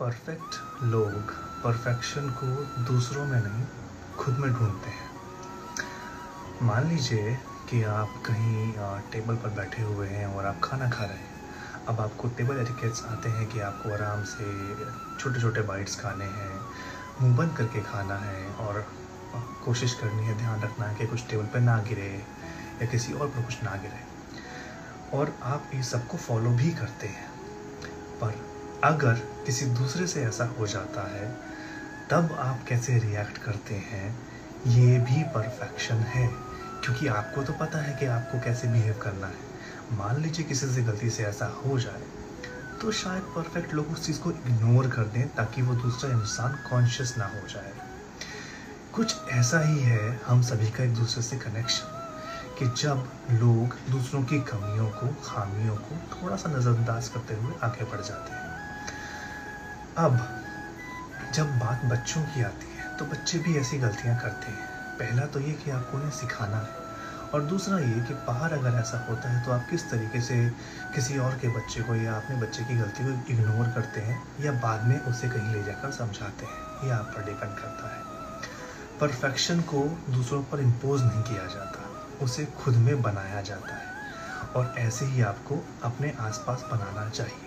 Perfect 0.00 0.82
लोग 0.82 1.30
perfection 1.64 2.28
को 2.30 2.46
दूसरों 2.84 3.24
में 3.26 3.40
नहीं, 3.40 3.64
खुद 4.16 4.38
में 4.38 4.52
ढूंढते 4.54 4.90
हैं। 4.90 5.06
मान 6.62 6.88
लीजिए 6.88 7.36
कि 7.70 7.82
आप 7.82 8.22
कहीं 8.26 8.72
टेबल 9.12 9.36
पर 9.36 9.50
बैठे 9.50 9.82
हुए 9.82 10.08
हैं 10.08 10.26
और 10.26 10.46
आप 10.46 10.60
खाना 10.64 10.90
खा 10.90 11.04
रहे 11.04 11.16
हैं। 11.16 11.84
अब 11.88 12.00
आपको 12.00 12.28
टेबल 12.28 12.56
एटिकेट्स 12.56 13.04
आते 13.04 13.28
हैं 13.28 13.46
कि 13.46 13.60
आपको 13.60 13.92
आराम 13.92 14.22
से 14.24 14.74
छोटे 15.18 15.40
छोटे 15.40 15.62
बाइट्स 15.62 16.00
खाने 16.00 16.24
हैं, 16.24 16.60
मुँह 17.20 17.36
बंद 17.36 17.56
करके 17.56 17.82
खाना 17.82 18.16
है 18.16 18.52
और 18.54 18.86
कोशिश 19.64 19.94
करनी 19.94 20.26
है 20.26 20.38
ध्यान 20.38 20.60
रखना 20.60 20.86
है 20.86 20.94
कि 20.94 21.06
कुछ 21.06 21.28
टेबल 21.30 21.46
पर 21.46 21.60
ना 21.60 21.78
गिरे 21.78 22.10
या 22.82 22.86
किसी 22.86 23.12
और 23.12 23.28
पर 23.28 23.42
कुछ 23.42 23.62
ना 23.62 23.76
गिरे। 23.76 24.04
और 25.18 25.38
आप 25.42 25.70
ये 25.74 25.82
सबको 25.82 26.16
फॉलो 26.16 26.50
भी 26.50 26.70
करते 26.70 27.06
हैं। 27.06 27.26
पर 28.20 28.55
अगर 28.86 29.14
किसी 29.46 29.66
दूसरे 29.66 30.06
से 30.06 30.22
ऐसा 30.22 30.44
हो 30.58 30.66
जाता 30.66 31.02
है, 31.08 31.28
तब 32.10 32.36
आप 32.40 32.64
कैसे 32.68 32.98
रिएक्ट 32.98 33.38
करते 33.38 33.74
हैं? 33.74 34.10
ये 34.66 34.98
भी 34.98 35.22
परफेक्शन 35.34 36.02
है, 36.06 36.26
क्योंकि 36.84 37.06
आपको 37.08 37.42
तो 37.42 37.52
पता 37.52 37.78
है 37.78 37.94
कि 37.94 38.06
आपको 38.06 38.38
कैसे 38.40 38.68
बिहेव 38.68 39.00
करना 39.02 39.26
है। 39.26 39.96
मान 39.98 40.20
लीजिए 40.22 40.44
किसी 40.44 40.66
से 40.66 40.82
गलती 40.82 41.10
से 41.10 41.24
ऐसा 41.24 41.46
हो 41.56 41.78
जाए 41.78 42.02
तो 42.80 42.90
शायद 42.92 43.22
परफेक्ट 43.34 43.74
लोग 43.74 43.90
उस 43.90 44.06
चीज़ 44.06 44.20
को 44.20 44.30
इग्नोर 44.30 44.88
कर 44.88 45.04
दें, 45.06 45.26
ताकि 45.28 45.62
वो 45.62 45.74
दूसरा 45.74 46.10
इंसान 46.10 46.58
कॉन्शियस 46.70 47.14
ना 47.18 47.26
हो 47.26 47.46
जाए। 47.48 47.72
कुछ 48.92 49.16
ऐसा 49.32 49.60
ही 49.60 49.78
है, 49.80 50.20
हम 50.26 50.42
सभी 50.42 50.70
का 50.70 50.84
एक 50.84 50.94
दूसरे 50.94 51.22
से 51.22 51.36
कनेक्शन 51.36 51.94
कि 52.58 52.66
जब 52.82 53.08
लोग 53.32 53.76
दूसरों 53.90 54.22
की 54.22 54.38
कमियों 54.44 54.88
को, 54.90 55.14
खामियों 55.24 55.76
को 55.76 55.96
थोड़ा 56.12 56.36
सा 56.36 56.50
नज़रअंदाज 56.50 57.08
करते 57.08 57.34
हुए 57.34 57.54
आगे 57.62 57.84
बढ़ 57.84 58.00
जाते 58.00 58.32
हैं। 58.32 58.45
अब 59.98 60.18
जब 61.34 61.58
बात 61.58 61.84
बच्चों 61.84 62.22
की 62.22 62.42
आती 62.42 62.66
है 62.78 62.96
तो 62.98 63.04
बच्चे 63.04 63.38
भी 63.38 63.56
ऐसी 63.58 63.78
गलतियाँ 63.78 64.16
करते 64.16 64.50
हैं। 64.52 64.64
पहला 64.98 65.26
तो 65.26 65.40
ये 65.40 65.52
कि 65.52 65.70
आपको 65.70 65.96
उन्हें 65.96 66.10
सिखाना 66.10 66.56
है। 66.56 66.68
और 67.34 67.42
दूसरा 67.42 67.78
ये 67.78 68.00
कि 68.00 68.14
बाहर 68.14 68.52
अगर 68.52 68.78
ऐसा 68.78 68.98
होता 68.98 69.28
है 69.28 69.44
तो 69.44 69.52
आप 69.52 69.66
किस 69.70 69.90
तरीके 69.90 70.20
से 70.20 70.36
किसी 70.94 71.18
और 71.18 71.32
के 71.32 71.48
बच्चे 71.48 71.80
को 71.80 71.94
या 71.94 72.14
अपने 72.14 72.36
बच्चे 72.36 72.64
की 72.64 72.76
गलती 72.76 73.04
को 73.04 73.32
इग्नोर 73.32 73.68
करते 73.68 74.00
हैं 74.00 74.22
या 74.40 74.52
बाद 74.52 74.84
में 74.84 75.00
उसे 75.00 75.28
कहीं 75.28 75.54
ले 75.54 75.62
जाकर 75.62 75.90
समझाते 75.90 76.46
हैं, 76.46 76.84
ये 76.84 76.90
आप 76.90 77.12
पर 77.16 77.24
डिपेंड 77.24 77.54
करता 77.54 77.88
है। 77.88 78.02
परफेक्शन 79.00 79.60
को 79.60 79.82
दूसरों 80.10 80.42
पर 80.42 80.60
इम्पोज 80.60 81.02
नहीं 81.02 81.22
किया 81.22 81.46
जाता, 81.46 81.90
उसे 82.24 82.46
खुद 82.46 82.76
में 82.76 83.02
बनाया 83.02 83.40
जाता 83.42 83.74
है। 83.74 83.94
और 84.56 84.74
ऐसे 84.78 85.04
ही 85.04 85.22
आपको 85.22 85.64
अपने 85.82 86.14
आसपास 86.20 86.64
बनाना 86.72 87.10
चाहिए। 87.10 87.45